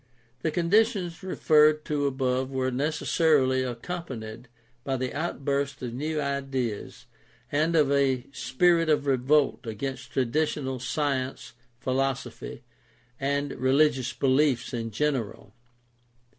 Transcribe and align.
—The 0.41 0.49
conditions 0.49 1.21
referred 1.21 1.85
to 1.85 2.07
above 2.07 2.49
were 2.49 2.71
necessarily 2.71 3.61
accompanied 3.61 4.47
by 4.83 4.97
the 4.97 5.13
out 5.13 5.45
burst 5.45 5.79
of 5.83 5.93
new 5.93 6.19
ideas 6.19 7.05
and 7.51 7.75
of 7.75 7.91
a 7.91 8.25
spirit 8.31 8.89
of 8.89 9.05
revolt 9.05 9.67
against 9.67 10.11
traditional 10.13 10.79
science, 10.79 11.53
philosophy, 11.79 12.63
and 13.19 13.51
rehgious 13.51 14.11
beliefs 14.17 14.73
in 14.73 14.89
general. 14.89 15.53